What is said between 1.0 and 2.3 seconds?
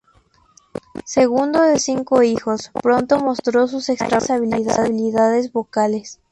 Segundo de cinco